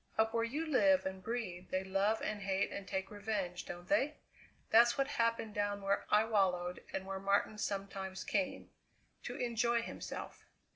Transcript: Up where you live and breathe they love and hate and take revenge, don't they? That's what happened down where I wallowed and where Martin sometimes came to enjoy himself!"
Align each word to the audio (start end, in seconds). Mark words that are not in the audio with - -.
Up 0.17 0.33
where 0.33 0.43
you 0.43 0.65
live 0.65 1.05
and 1.05 1.21
breathe 1.21 1.69
they 1.69 1.83
love 1.83 2.23
and 2.23 2.41
hate 2.41 2.71
and 2.71 2.87
take 2.87 3.11
revenge, 3.11 3.67
don't 3.67 3.87
they? 3.87 4.15
That's 4.71 4.97
what 4.97 5.07
happened 5.07 5.53
down 5.53 5.83
where 5.83 6.07
I 6.09 6.23
wallowed 6.25 6.83
and 6.91 7.05
where 7.05 7.19
Martin 7.19 7.59
sometimes 7.59 8.23
came 8.23 8.71
to 9.21 9.35
enjoy 9.35 9.83
himself!" 9.83 10.47